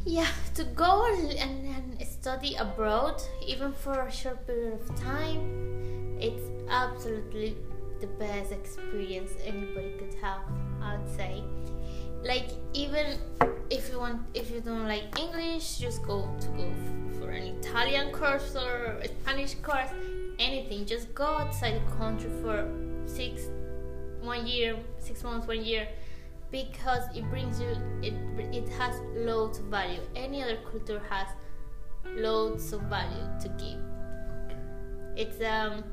[0.05, 6.47] Yeah, to go and, and study abroad, even for a short period of time, it's
[6.69, 7.57] absolutely
[8.01, 10.43] the best experience anybody could have.
[10.83, 11.43] I would say,
[12.23, 13.19] like even
[13.71, 16.67] if you want, if you don't like English, just go to go
[17.19, 19.91] for an Italian course or a Spanish course,
[20.39, 20.87] anything.
[20.87, 22.69] Just go outside the country for
[23.07, 23.43] six,
[24.21, 25.89] one year, six months, one year
[26.51, 27.69] because it brings you
[28.03, 28.15] it
[28.53, 30.01] it has loads of value.
[30.15, 31.29] Any other culture has
[32.15, 33.81] loads of value to give.
[35.17, 35.85] It's um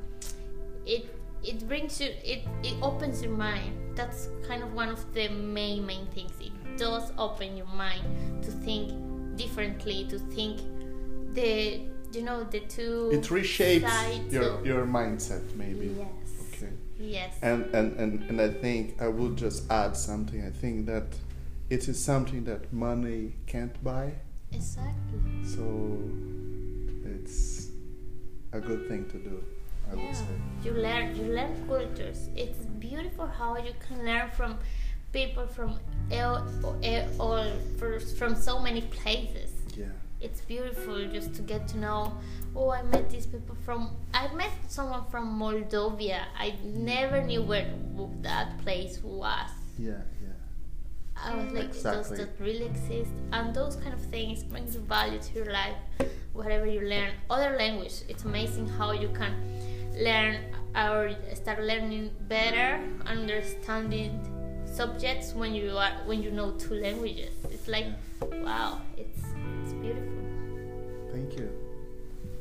[0.85, 1.05] it
[1.43, 3.95] it brings you it it opens your mind.
[3.95, 6.31] That's kind of one of the main main things.
[6.39, 8.93] It does open your mind to think
[9.35, 10.61] differently to think
[11.33, 11.81] the
[12.16, 15.88] you know the two It reshapes sides your of- your mindset, maybe.
[15.97, 16.72] yes Okay.
[16.99, 20.39] yes And, and, and, and I think I would just add something.
[20.45, 21.07] I think that
[21.70, 24.14] it is something that money can't buy.
[24.51, 25.20] exactly
[25.55, 25.64] So
[27.16, 27.70] it's
[28.51, 29.43] a good thing to do,
[29.91, 30.36] I would say.
[30.64, 32.30] You learn you learn cultures.
[32.36, 34.57] It's beautiful how you can learn from
[35.11, 35.70] people from
[36.11, 36.45] all,
[37.20, 37.45] all
[38.20, 39.49] from so many places.
[39.76, 39.86] Yeah.
[40.24, 42.13] It's beautiful just to get to know.
[42.55, 43.91] Oh, I met these people from.
[44.13, 46.21] I met someone from Moldova.
[46.39, 47.67] I never knew where
[48.21, 49.49] that place was.
[49.78, 50.30] Yeah, yeah.
[51.15, 52.17] I was like, Exactly.
[52.17, 53.11] does that really exist?
[53.32, 55.76] And those kind of things brings value to your life,
[56.34, 57.11] whatever you learn.
[57.30, 59.34] Other language, it's amazing how you can
[59.99, 60.38] learn
[60.76, 64.19] or start learning better, understanding
[64.65, 67.34] subjects when you are when you know two languages.
[67.51, 67.86] It's like,
[68.43, 69.24] wow, it's
[69.63, 70.24] it's beautiful.
[71.11, 71.49] Thank you.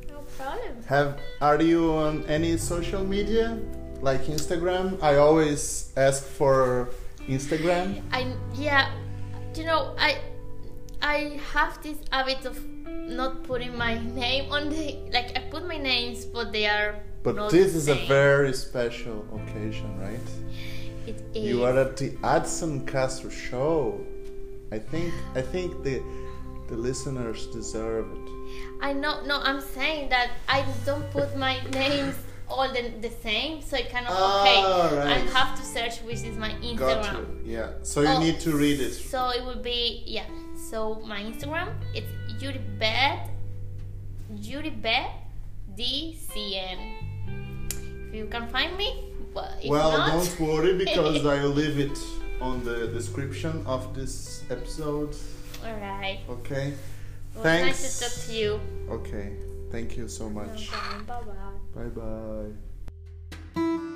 [0.09, 0.83] No problem.
[0.87, 3.59] Have are you on any social media
[4.01, 5.01] like Instagram?
[5.01, 6.89] I always ask for
[7.27, 8.01] Instagram.
[8.11, 8.91] I yeah,
[9.55, 10.19] you know I
[11.01, 12.57] I have this habit of
[12.87, 16.95] not putting my name on the like I put my names, but they are.
[17.23, 20.29] But not this the is a very special occasion, right?
[21.05, 21.43] It is.
[21.45, 23.99] You are at the Adson Castro show.
[24.73, 26.01] I think I think the
[26.69, 28.27] the listeners deserve it.
[28.81, 29.23] I know.
[29.29, 32.15] No, I'm saying that I don't put my names
[32.49, 34.11] all the, the same, so I cannot.
[34.13, 37.45] Ah, okay, I have to search which is my Instagram.
[37.45, 37.69] Yeah.
[37.83, 38.93] So you Oh, need to read it.
[38.93, 40.25] So it would be yeah.
[40.69, 42.09] So my Instagram it's
[42.41, 43.29] Yuribet
[44.49, 45.09] Yuribet
[45.77, 46.79] DCN.
[48.09, 48.89] If you can find me,
[49.33, 51.97] well, Well, not, don't worry because I'll leave it
[52.43, 55.15] on the description of this episode.
[55.65, 56.19] All right.
[56.29, 56.73] Okay.
[57.33, 57.81] Well, Thanks.
[57.81, 58.59] Nice to talk to you.
[58.89, 59.33] Okay.
[59.71, 60.69] Thank you so much.
[61.07, 61.21] Bye
[61.73, 61.89] bye.
[61.89, 62.51] Bye
[63.55, 63.89] bye.